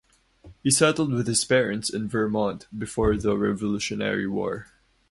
He 0.63 0.71
settled 0.71 1.13
with 1.13 1.27
his 1.27 1.45
parents 1.45 1.87
in 1.91 2.07
Vermont 2.07 2.65
before 2.75 3.15
the 3.17 3.37
Revolutionary 3.37 4.25
War. 4.27 4.65